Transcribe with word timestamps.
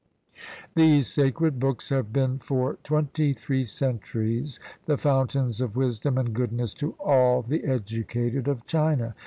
These 0.73 1.05
sacred 1.09 1.59
books 1.59 1.89
have 1.89 2.11
been 2.11 2.39
for 2.39 2.79
twenty 2.81 3.33
three 3.33 3.63
centuries 3.65 4.59
the 4.87 4.97
fountains 4.97 5.61
of 5.61 5.75
wisdom 5.75 6.17
and 6.17 6.33
goodness 6.33 6.73
to 6.81 6.93
all 6.93 7.43
the 7.43 7.63
educated 7.65 8.47
of 8.47 8.65
China. 8.65 9.13